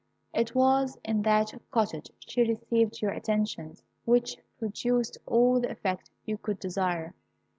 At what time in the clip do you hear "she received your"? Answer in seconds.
2.25-3.11